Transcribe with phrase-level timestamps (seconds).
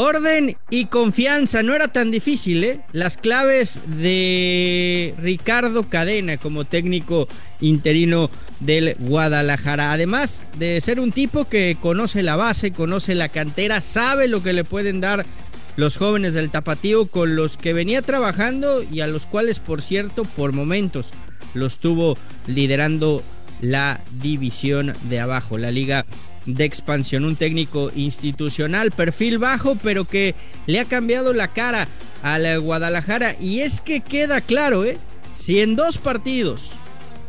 [0.00, 2.80] Orden y confianza, no era tan difícil, ¿eh?
[2.92, 7.28] Las claves de Ricardo Cadena como técnico
[7.60, 9.92] interino del Guadalajara.
[9.92, 14.54] Además de ser un tipo que conoce la base, conoce la cantera, sabe lo que
[14.54, 15.26] le pueden dar
[15.76, 20.24] los jóvenes del Tapatío con los que venía trabajando y a los cuales, por cierto,
[20.24, 21.10] por momentos
[21.52, 23.22] los tuvo liderando
[23.60, 26.06] la división de abajo, la liga
[26.54, 30.34] de expansión, un técnico institucional, perfil bajo, pero que
[30.66, 31.88] le ha cambiado la cara
[32.22, 33.36] a la Guadalajara.
[33.40, 34.98] Y es que queda claro, ¿eh?
[35.34, 36.72] Si en dos partidos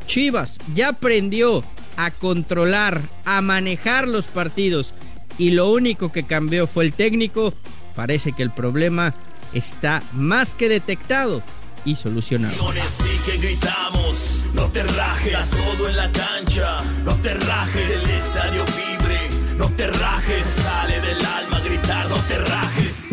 [0.07, 1.63] Chivas ya aprendió
[1.95, 4.93] a controlar, a manejar los partidos
[5.37, 7.53] y lo único que cambió fue el técnico,
[7.95, 9.13] parece que el problema
[9.53, 11.43] está más que detectado
[11.85, 12.55] y solucionado.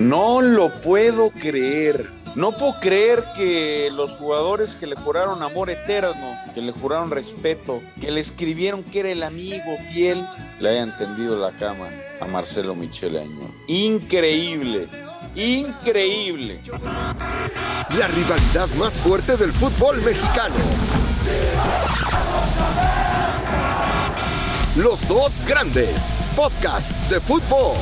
[0.09, 2.09] No lo puedo creer.
[2.35, 7.83] No puedo creer que los jugadores que le juraron amor eterno, que le juraron respeto,
[8.01, 10.25] que le escribieron que era el amigo fiel,
[10.61, 11.85] le hayan tendido la cama
[12.23, 13.53] a Marcelo Micheleño.
[13.67, 14.89] Increíble.
[15.35, 16.63] Increíble.
[17.99, 20.55] La rivalidad más fuerte del fútbol mexicano.
[24.75, 26.11] Los dos grandes.
[26.35, 27.77] Podcast de fútbol.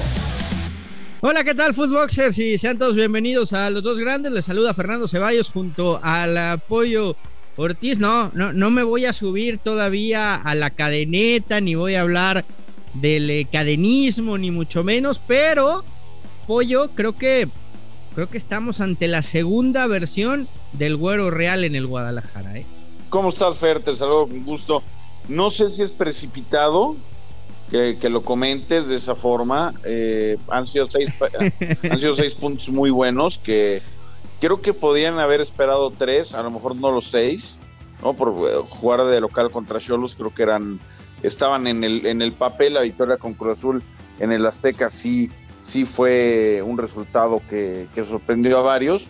[1.28, 2.38] Hola, ¿qué tal, Footboxers?
[2.38, 4.30] Y sean todos bienvenidos a Los Dos Grandes.
[4.30, 7.16] Les saluda Fernando Ceballos junto al apoyo
[7.56, 7.98] Ortiz.
[7.98, 12.44] No, no, no me voy a subir todavía a la cadeneta, ni voy a hablar
[12.94, 15.82] del eh, cadenismo, ni mucho menos, pero
[16.46, 17.48] Pollo, creo que
[18.14, 22.56] creo que estamos ante la segunda versión del Güero Real en el Guadalajara.
[22.56, 22.66] ¿eh?
[23.10, 23.80] ¿Cómo estás, Fer?
[23.80, 24.80] Te saludo con gusto.
[25.28, 26.94] No sé si es precipitado
[27.70, 29.74] que, lo comentes de esa forma.
[29.84, 31.10] Eh, han, sido seis,
[31.90, 33.82] han sido seis puntos muy buenos que
[34.40, 37.56] creo que podían haber esperado tres, a lo mejor no los seis,
[38.02, 38.14] ¿no?
[38.14, 40.80] Por eh, jugar de local contra Cholos, creo que eran,
[41.22, 43.82] estaban en el, en el papel la victoria con Cruz Azul
[44.18, 45.30] en el Azteca, sí
[45.66, 49.08] sí fue un resultado que, sorprendió a varios.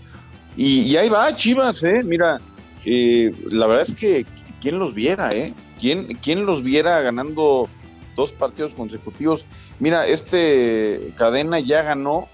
[0.56, 2.02] Y, ahí va Chivas, ¿eh?
[2.02, 2.41] Mira,
[2.84, 4.25] eh, la verdad es que
[4.60, 5.52] quién los viera, ¿eh?
[5.78, 7.69] ¿Quién, ¿Quién los viera ganando
[8.16, 9.44] dos partidos consecutivos?
[9.78, 12.28] Mira, este cadena ya ganó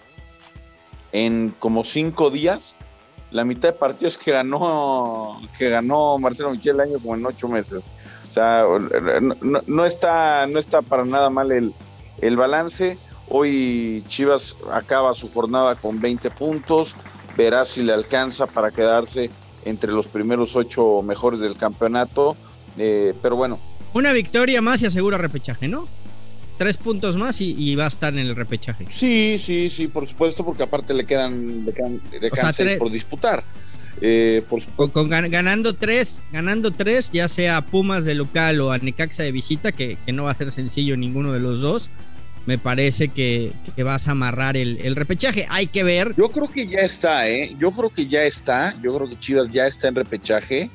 [1.13, 2.75] en como cinco días
[3.31, 7.49] la mitad de partidos que ganó que ganó Marcelo Michel el año como en ocho
[7.49, 7.83] meses.
[8.31, 8.65] O sea,
[9.67, 11.75] no, está, no está para nada mal el,
[12.23, 12.97] el balance.
[13.29, 16.95] Hoy Chivas acaba su jornada con 20 puntos,
[17.37, 19.31] verá si le alcanza para quedarse
[19.65, 22.37] entre los primeros ocho mejores del campeonato,
[22.79, 23.59] eh, pero bueno.
[23.95, 25.89] Una victoria más y asegura repechaje, ¿no?
[26.59, 28.87] Tres puntos más y, va a estar en el repechaje.
[28.91, 32.01] Sí, sí, sí, por supuesto, porque aparte le quedan, le quedan,
[32.79, 33.45] por disputar.
[34.01, 34.43] Eh,
[34.93, 39.73] con, ganando tres, ganando tres, ya sea Pumas de local o a Necaxa de visita,
[39.73, 41.91] que, que no va a ser sencillo ninguno de los dos
[42.47, 43.53] me parece que,
[43.85, 45.47] vas a amarrar el, repechaje.
[45.51, 46.15] Hay que ver.
[46.17, 47.55] Yo creo que ya está, ¿eh?
[47.59, 48.75] Yo creo que ya está.
[48.83, 50.71] Yo creo que Chivas ya está en repechaje.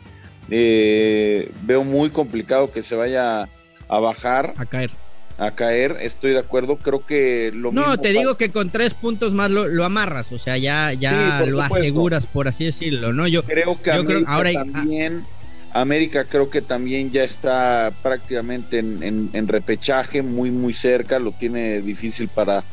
[0.50, 3.48] Eh, veo muy complicado que se vaya
[3.90, 4.54] a bajar.
[4.58, 4.92] A caer.
[5.38, 6.78] A caer, estoy de acuerdo.
[6.78, 10.32] Creo que lo No, te digo que con tres puntos más lo, amarras.
[10.32, 13.28] O sea, ya, ya lo aseguras, por así decirlo, ¿no?
[13.28, 13.92] Yo creo que
[14.26, 15.26] ahora también.
[15.74, 22.30] América creo que también ya está prácticamente en, repechaje, muy muy cerca, lo tiene difícil
[22.30, 22.64] para,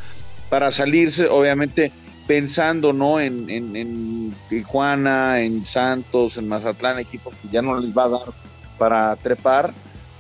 [0.49, 1.93] para salirse, obviamente
[2.27, 8.05] pensando no en, en, Tijuana, en Santos, en Mazatlán, equipos que ya no les va
[8.05, 8.33] a dar
[8.79, 9.73] para trepar,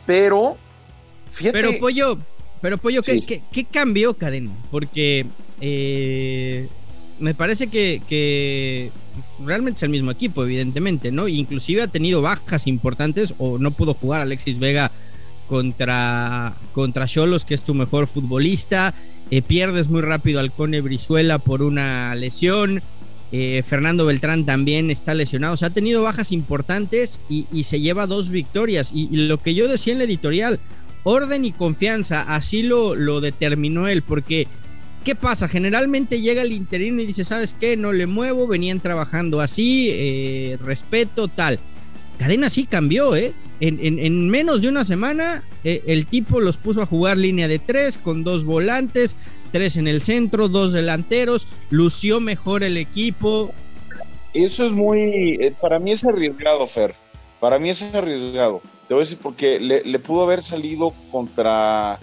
[0.06, 0.56] pero
[1.30, 1.58] fíjate.
[1.58, 2.18] Pero Pollo,
[2.60, 4.50] pero Pollo, ¿qué, ¿qué, cambió, Cadena?
[4.70, 5.26] Porque
[5.60, 6.68] eh,
[7.18, 8.90] me parece que,
[9.44, 11.28] realmente es el mismo equipo, evidentemente, ¿no?
[11.28, 14.90] Inclusive ha tenido bajas importantes o no pudo jugar Alexis Vega
[15.46, 18.94] contra contra Cholos, que es tu mejor futbolista.
[19.30, 22.82] Eh, pierdes muy rápido al Cone Brizuela por una lesión.
[23.32, 25.54] Eh, Fernando Beltrán también está lesionado.
[25.54, 28.92] O sea, ha tenido bajas importantes y, se lleva dos victorias.
[28.94, 30.60] Y, lo que yo decía en la editorial,
[31.02, 34.46] orden y confianza, así lo, lo determinó él, porque
[35.04, 35.48] ¿Qué pasa?
[35.48, 37.76] Generalmente llega el interino y dice, ¿sabes qué?
[37.76, 41.60] No le muevo, venían trabajando así, eh, respeto, tal.
[42.18, 43.32] Cadena sí cambió, ¿eh?
[43.60, 47.96] En, menos de una semana, eh, el tipo los puso a jugar línea de tres,
[47.96, 49.16] con dos volantes,
[49.52, 53.52] tres en el centro, dos delanteros, lució mejor el equipo.
[54.34, 56.94] Eso es muy, eh, para mí es arriesgado, Fer.
[57.40, 58.60] Para mí es arriesgado.
[58.88, 61.98] Te voy a decir porque le pudo haber salido contra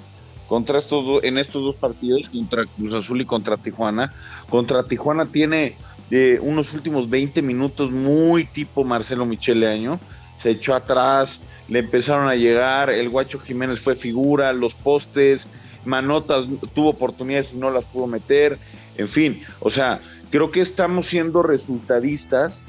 [0.52, 4.12] contra estos en estos dos partidos, contra Cruz Azul y contra Tijuana.
[4.50, 5.78] Contra Tijuana tiene
[6.12, 10.00] eh, unos últimos 20 minutos muy tipo Marcelo Michele Año.
[10.38, 15.48] Se echó atrás, le empezaron a llegar, el Guacho Jiménez fue figura, los postes,
[15.86, 18.60] Manotas tuvo oportunidades y no las pudo meter,
[18.98, 20.00] en fin, o sea,
[20.30, 22.64] creo que estamos siendo resultadistas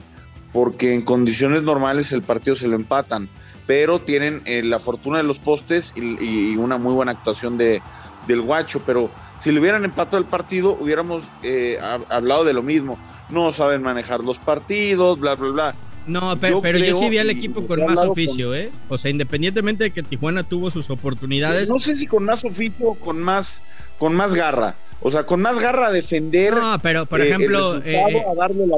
[0.53, 3.29] porque en condiciones normales el partido se lo empatan
[3.67, 7.83] pero tienen eh, la fortuna de los postes y, una muy buena actuación de,
[8.27, 11.79] del guacho, pero si le hubieran empatado el partido, hubiéramos eh,
[12.09, 12.99] hablado de lo mismo.
[13.33, 15.75] No saben manejar los partidos, bla, bla, bla.
[16.07, 18.71] No, pero yo, sí vi al equipo con más oficio, ¿eh?
[18.89, 21.71] O sea, independientemente de que Tijuana tuvo sus oportunidades.
[21.71, 23.61] No sé si con más oficio o con más,
[23.99, 24.77] con más garra.
[25.05, 26.55] O sea, con más garra a defender.
[26.55, 28.25] No, pero por eh, ejemplo, eh,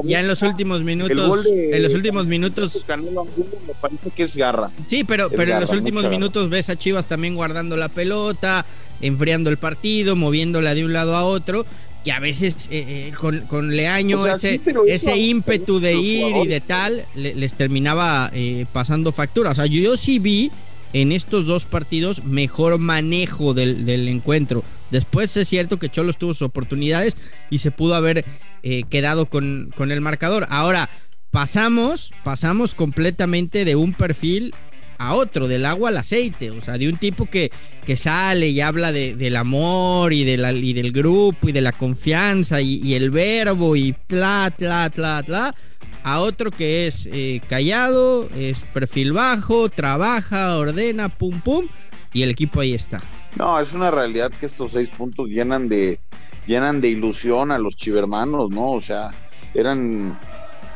[0.05, 2.83] ya en los últimos minutos, en los últimos minutos.
[2.87, 4.71] me parece que es garra.
[4.87, 8.65] Sí, pero, pero en los últimos minutos ves a Chivas también guardando la pelota,
[9.01, 11.65] enfriando el partido, moviéndola de un lado a otro.
[12.05, 17.05] Que a veces eh, con, con, Leaño ese, ese ímpetu de ir y de tal
[17.15, 18.31] les terminaba
[18.71, 19.51] pasando factura.
[19.51, 20.51] O sea, yo, yo sí vi
[20.95, 24.63] en estos dos partidos mejor manejo del, encuentro.
[24.91, 27.17] Después es cierto que Cholos tuvo sus oportunidades
[27.49, 28.23] y se pudo haber
[28.63, 30.47] eh, quedado con, con, el marcador.
[30.49, 30.89] Ahora,
[31.31, 34.53] pasamos, pasamos completamente de un perfil
[34.97, 37.51] a otro, del agua al aceite, o sea, de un tipo que,
[37.85, 41.71] que sale y habla de, del amor y, de y del grupo y de la
[41.71, 45.55] confianza y, el verbo y tla, tla, tla, tla
[46.03, 51.65] a otro que es eh, callado, es perfil bajo, trabaja, ordena, pum pum,
[52.13, 53.01] y el equipo ahí está.
[53.37, 55.99] No, es una realidad que estos seis puntos llenan de,
[56.45, 58.71] llenan de ilusión a los chivermanos, ¿no?
[58.71, 59.09] O sea,
[59.55, 60.17] eran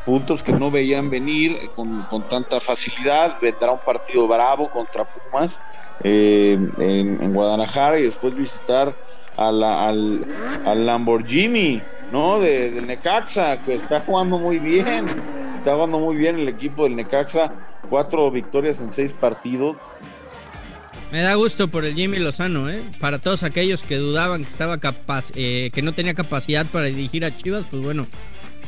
[0.09, 3.37] puntos que no veían venir con, tanta facilidad.
[3.39, 5.59] Vendrá un partido bravo contra Pumas
[6.03, 8.91] eh, en, Guadalajara y después visitar
[9.37, 11.79] al, al Lamborghini
[12.11, 12.39] ¿no?
[12.39, 15.05] De, del Necaxa, que está jugando muy bien.
[15.57, 17.53] Está jugando muy bien el equipo del Necaxa.
[17.87, 19.77] Cuatro victorias en seis partidos.
[21.11, 22.81] Me da gusto por el Jimmy Lozano, ¿eh?
[22.99, 27.25] Para todos aquellos que dudaban que estaba capaz, eh, que no tenía capacidad para dirigir
[27.25, 28.07] a Chivas, pues bueno,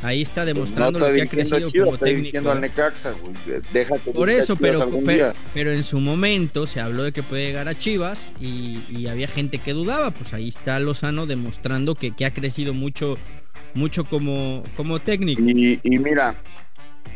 [0.01, 2.50] ahí está demostrando lo que ha crecido como técnico.
[2.50, 3.13] Al Necaxa,
[4.13, 4.89] Por eso, pero,
[5.53, 9.57] pero, en su momento se habló de que puede llegar a Chivas y, había gente
[9.57, 13.18] que dudaba, pues ahí está Lozano demostrando que, que ha crecido mucho,
[13.74, 15.42] mucho como, como técnico.
[15.42, 16.36] Y, mira,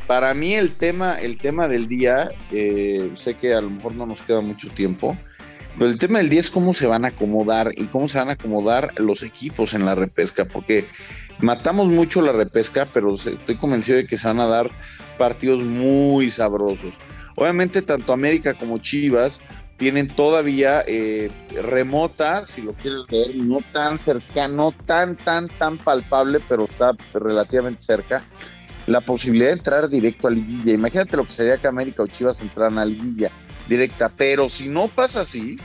[0.07, 4.05] para mí el tema, el tema del día, eh, sé que a lo mejor no
[4.05, 5.17] nos queda mucho tiempo,
[5.77, 8.29] pero el tema del día es cómo se van a acomodar y cómo se van
[8.29, 10.85] a acomodar los equipos en la repesca, porque
[11.39, 14.69] matamos mucho la repesca, pero estoy convencido de que se van a dar
[15.17, 16.93] partidos muy sabrosos.
[17.35, 19.41] Obviamente tanto América como Chivas
[19.75, 21.29] tienen todavía eh,
[21.61, 27.81] remota, si lo quieres ver, no tan cercano, tan, tan, tan palpable, pero está relativamente
[27.81, 28.23] cerca,
[28.87, 30.71] la posibilidad de entrar directo a liguilla.
[30.71, 33.29] Imagínate lo que sería que América o Chivas entraran a liguilla
[33.67, 35.57] directa, pero si no pasa así,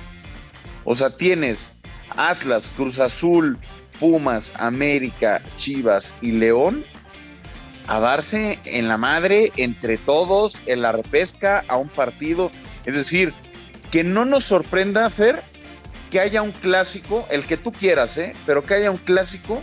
[0.85, 1.71] o sea, tienes
[2.17, 3.59] Atlas, Cruz Azul,
[3.99, 6.85] Pumas, América, Chivas y León
[7.87, 12.51] a darse en la madre entre todos en la repesca a un partido.
[12.87, 13.33] Es decir,
[13.91, 15.43] que no nos sorprenda hacer
[16.11, 18.33] que haya un clásico, el que tú quieras, ¿eh?
[18.47, 19.63] pero que haya un clásico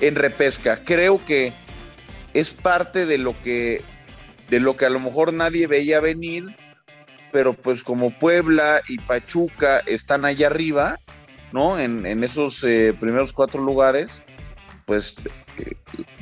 [0.00, 0.82] en repesca.
[0.84, 1.52] Creo que
[2.32, 3.82] es parte de lo que
[4.50, 6.56] de lo que a lo mejor nadie veía venir,
[7.34, 11.00] pero pues como Puebla y Pachuca están allá arriba,
[11.50, 11.80] ¿no?
[11.80, 14.22] En, esos eh, primeros cuatro lugares,
[14.86, 15.16] pues
[15.58, 15.74] eh,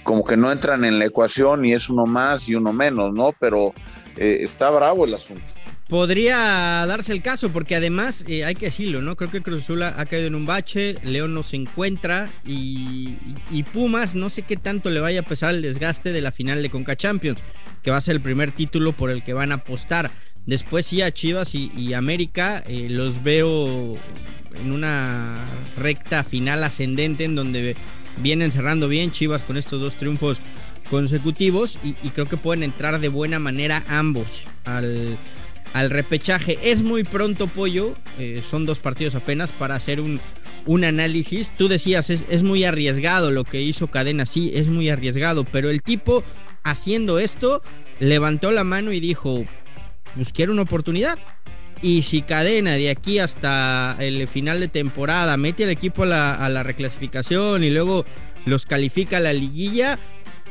[0.04, 3.34] como que no entran en la ecuación y es uno más y uno menos, ¿no?
[3.38, 3.74] Pero
[4.16, 5.42] eh, está bravo el asunto.
[5.90, 9.14] Podría darse el caso, porque además hay que decirlo, ¿no?
[9.14, 13.18] Creo que Cruz Azul ha caído en un bache, León no se encuentra y,
[13.50, 16.62] y, Pumas no sé qué tanto le vaya a pesar el desgaste de la final
[16.62, 17.42] de Conca Champions,
[17.82, 20.10] que va a ser el primer título por el que van a apostar.
[20.46, 23.96] Después sí a Chivas y, América eh, los veo
[24.60, 25.38] en una
[25.76, 27.76] recta final ascendente en donde
[28.18, 30.40] vienen cerrando bien Chivas con estos dos triunfos
[30.90, 35.18] consecutivos y, creo que pueden entrar de buena manera ambos al,
[35.88, 36.58] repechaje.
[36.62, 40.20] Es muy pronto, Pollo, eh, son dos partidos apenas para hacer un,
[40.66, 41.52] un análisis.
[41.56, 45.70] Tú decías, es, es muy arriesgado lo que hizo Cadena, sí, es muy arriesgado, pero
[45.70, 46.24] el tipo
[46.62, 47.62] haciendo esto
[48.00, 49.44] levantó la mano y dijo,
[50.14, 51.18] pues quiere una oportunidad.
[51.82, 56.62] Y si Cadena de aquí hasta el final de temporada mete al equipo a la,
[56.62, 58.04] reclasificación y luego
[58.46, 59.98] los califica a la liguilla,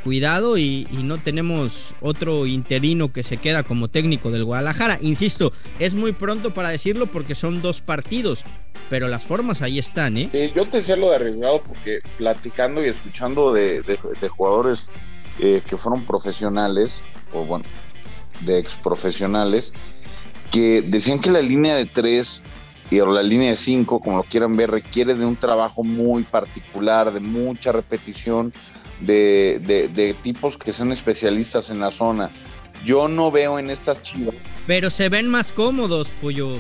[0.03, 4.97] cuidado y, no tenemos otro interino que se queda como técnico del Guadalajara.
[5.01, 8.43] Insisto, es muy pronto para decirlo porque son dos partidos,
[8.89, 10.51] pero las formas ahí están, ¿eh?
[10.53, 13.81] yo te decía lo de arriesgado porque platicando y escuchando de,
[14.29, 14.89] jugadores
[15.39, 17.01] eh, que fueron profesionales,
[17.33, 17.63] o bueno,
[18.41, 19.73] de ex profesionales,
[20.51, 22.43] que decían que la línea de tres
[22.91, 27.13] y la línea de cinco, como lo quieran ver, requiere de un trabajo muy particular,
[27.13, 28.53] de mucha repetición,
[28.99, 32.29] de, de, tipos que sean especialistas en la zona.
[32.85, 34.35] Yo no veo en estas chivas.
[34.67, 36.59] Pero se ven más cómodos, Pollo.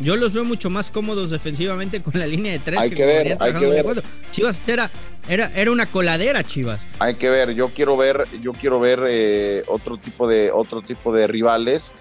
[0.00, 3.36] Yo los veo mucho más cómodos defensivamente con la línea de tres hay que, ver,
[3.38, 4.02] hay que ver.
[4.32, 4.90] Chivas era,
[5.28, 6.86] era, era, una coladera, Chivas.
[6.98, 11.14] Hay que ver, yo quiero ver, yo quiero ver eh, otro tipo de, otro tipo
[11.14, 11.92] de rivales.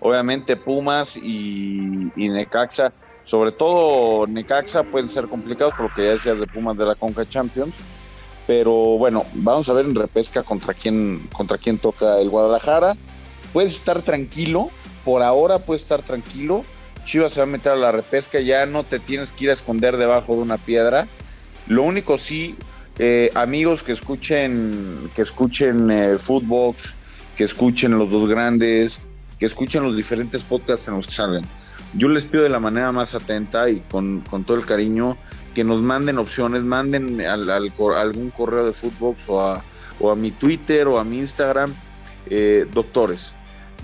[0.00, 2.92] Obviamente Pumas y, y, Necaxa,
[3.24, 7.74] sobre todo Necaxa pueden ser complicados porque ya decías de Pumas de la Conca Champions
[8.46, 12.96] pero bueno, vamos a ver en repesca contra quién, contra quién toca el Guadalajara.
[13.52, 14.68] Puedes estar tranquilo,
[15.04, 16.64] por ahora puedes estar tranquilo.
[17.04, 19.54] Chivas se va a meter a la repesca, ya no te tienes que ir a
[19.54, 21.06] esconder debajo de una piedra.
[21.66, 22.56] Lo único sí,
[22.98, 26.94] eh, amigos que escuchen, que escuchen eh, Footbox,
[27.36, 29.00] que escuchen los dos grandes,
[29.38, 31.44] que escuchen los diferentes podcasts en los que salen.
[31.94, 35.16] Yo les pido de la manera más atenta y con, con todo el cariño
[35.54, 39.62] que nos manden opciones, manden al, algún correo de Footbox o a,
[40.00, 41.72] o a mi Twitter o a mi Instagram,
[42.28, 43.32] eh, doctores.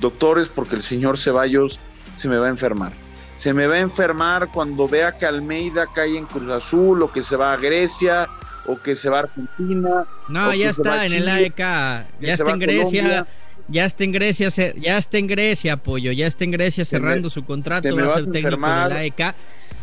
[0.00, 1.78] Doctores, porque el señor Ceballos
[2.16, 2.92] se me va a enfermar.
[3.40, 7.22] Se me va a enfermar cuando vea que Almeida cae en Cruz Azul o que
[7.22, 8.28] se va a Grecia
[8.66, 10.06] o que se va a Argentina.
[10.28, 13.26] No, ya está en el AEK, ya está en Grecia.
[13.68, 17.44] Ya está en Grecia, ya está en Grecia, apoyo, ya está en Grecia cerrando su
[17.44, 19.34] contrato, va a ser técnico del AEK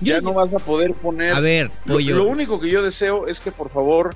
[0.01, 1.33] ya no vas a poder poner.
[1.33, 4.15] A ver, Lo, único que yo deseo es que por favor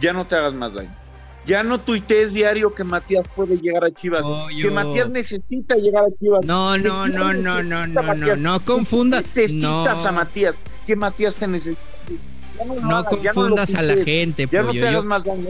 [0.00, 0.94] ya no te hagas más daño.
[1.44, 4.24] Ya no tuitees diario que Matías puede llegar a Chivas.
[4.60, 6.44] Que Matías necesita llegar a Chivas.
[6.44, 9.24] No, no, no, no, no, no, no, no confundas.
[9.26, 10.54] Necesitas a Matías.
[10.86, 11.82] Que Matías te necesita.
[12.82, 15.48] No, confundas a la gente, ya no te hagas más daño.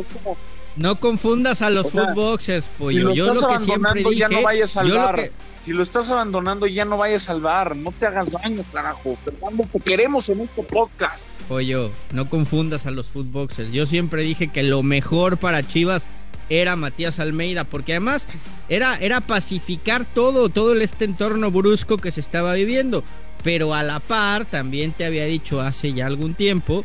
[0.77, 3.13] No confundas a los footboxers, pollo.
[3.13, 4.17] yo lo que siempre dije.
[4.17, 5.33] Ya no vayas a yo que,
[5.65, 7.77] si lo estás abandonando, ya no vayas a salvar.
[7.77, 9.17] No te hagas daño, carajo.
[9.25, 11.23] Fernando, te queremos en este podcast.
[11.49, 13.73] Pollo, no confundas a los footboxers.
[13.73, 16.09] Yo siempre dije que lo mejor para Chivas
[16.49, 18.27] era Matías Almeida, porque además
[18.69, 23.05] era, era pacificar todo, todo este entorno brusco que se estaba viviendo.
[23.45, 26.85] Pero a la par, también te había dicho hace ya algún tiempo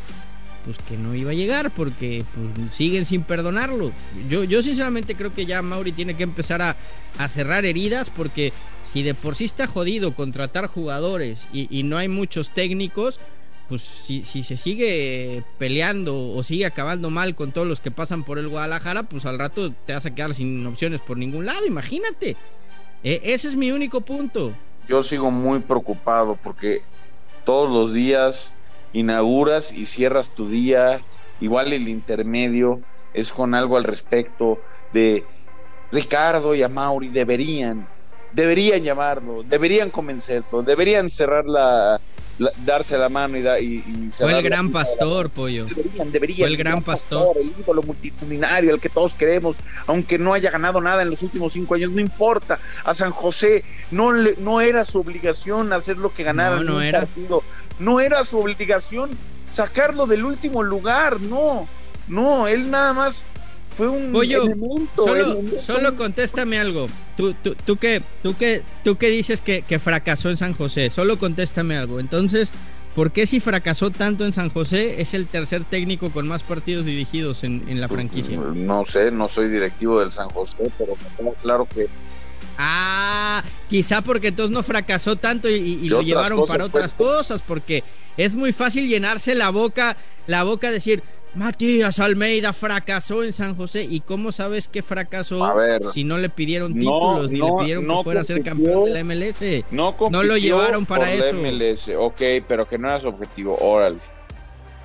[0.68, 3.90] pues que no iba a llegar porque pues, siguen sin perdonarlo.
[4.28, 6.76] Yo, yo sinceramente creo que ya Mauri tiene que empezar a,
[7.26, 12.50] cerrar heridas porque si de por sí está jodido contratar jugadores y, no hay muchos
[12.50, 13.18] técnicos,
[13.70, 18.22] pues si, si, se sigue peleando o sigue acabando mal con todos los que pasan
[18.22, 21.64] por el Guadalajara, pues al rato te vas a quedar sin opciones por ningún lado,
[21.64, 22.36] imagínate.
[23.02, 24.52] E, ese es mi único punto.
[24.86, 26.82] Yo sigo muy preocupado porque
[27.46, 28.52] todos los días
[28.92, 31.00] inauguras y cierras tu día,
[31.40, 32.80] igual el intermedio
[33.12, 34.60] es con algo al respecto
[34.92, 35.24] de
[35.90, 37.88] Ricardo y Amauri deberían,
[38.32, 42.00] deberían llamarlo, deberían convencerlo, deberían cerrar la,
[42.64, 45.66] darse la mano y, da, y, Fue el gran pastor, pollo.
[45.66, 46.38] Deberían, deberían.
[46.38, 47.36] Fue el gran pastor.
[47.36, 51.52] El ídolo multitudinario, el que todos queremos, aunque no haya ganado nada en los últimos
[51.52, 52.58] cinco años, no importa.
[52.84, 56.82] A San José no, le, no era su obligación hacer lo que ganara no, no
[56.82, 57.00] era.
[57.00, 57.42] partido.
[57.78, 59.10] No era su obligación
[59.52, 61.66] sacarlo del último lugar, no.
[62.06, 63.22] No, él nada más
[63.78, 64.42] fue un Pollo,
[64.96, 66.88] solo, solo contéstame algo.
[67.16, 70.90] Tú, tú, tú, que, tú, que, tú que dices que, que, fracasó en San José,
[70.90, 72.00] solo contéstame algo.
[72.00, 72.50] Entonces,
[72.96, 76.86] ¿por qué si fracasó tanto en San José es el tercer técnico con más partidos
[76.86, 78.36] dirigidos en, en la pues, franquicia?
[78.36, 81.86] No sé, no soy directivo del San José, pero me queda claro que
[82.60, 87.84] Ah, quizá porque entonces no fracasó tanto y, lo llevaron para otras cosas, porque
[88.16, 91.04] es muy fácil llenarse la boca, la boca decir,
[91.34, 93.86] Matías Almeida fracasó en San José.
[93.88, 95.54] ¿Y cómo sabes que fracasó
[95.92, 99.04] si no le pidieron títulos ni le pidieron que fuera a ser campeón de la
[99.04, 99.64] MLS?
[99.70, 101.36] No, no lo llevaron para eso.
[101.36, 101.88] MLS.
[101.96, 103.56] Ok, pero que no era su objetivo.
[103.60, 104.00] Órale.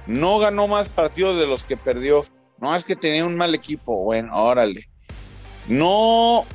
[0.05, 2.25] No ganó más partidos de los que perdió.
[2.59, 4.03] No es que tenía un mal equipo.
[4.03, 4.89] Bueno, órale.
[5.67, 6.45] No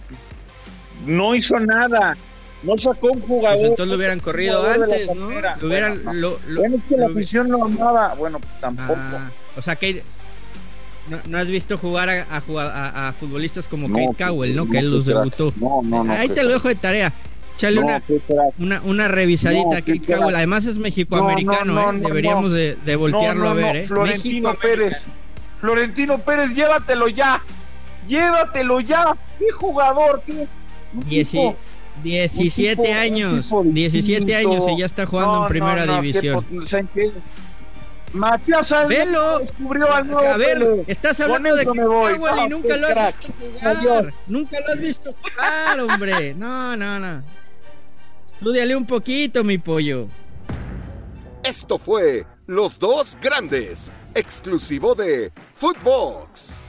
[1.07, 2.17] no hizo nada.
[2.63, 3.59] No sacó un jugador.
[3.59, 5.31] Pues entonces lo hubieran corrido antes, ¿no?
[5.31, 8.15] Lo hubieran, lo, bueno, es que la afición no amaba.
[8.15, 8.99] Bueno, pues tampoco.
[8.99, 10.03] Ah, o sea que
[11.27, 14.69] no, has visto jugar a, a, a, futbolistas como Kate Cowell, ¿no?
[14.69, 15.53] que él los debutó.
[15.57, 16.13] No, no, no.
[16.13, 17.13] Ahí te lo dejo de tarea.
[17.57, 18.03] Échale una,
[18.59, 20.37] una, una, revisadita a Kate Cowell.
[20.37, 21.99] Además es mexicoamericano, ¿eh?
[21.99, 23.83] Deberíamos de, de voltearlo a ver, ¿eh?
[23.85, 24.97] Florentino Pérez.
[25.61, 27.43] Florentino Pérez, llévatelo ya.
[28.07, 29.17] Llévatelo ya.
[29.39, 30.23] ¿Qué jugador?
[30.25, 30.47] ¿Qué?
[32.05, 33.53] 17 años.
[33.65, 36.45] 17 años y ya está jugando en primera división.
[38.13, 39.41] Matías Velo.
[39.41, 44.15] descubrió al nuevo A ver, estás hablando de que y nunca lo has visto jugar.
[44.27, 46.35] Nunca lo has visto jugar, hombre.
[46.35, 47.23] No, no, no.
[48.35, 50.09] Estudiale un poquito, mi pollo.
[51.43, 56.61] Esto fue Los Dos Grandes, exclusivo de Footbox.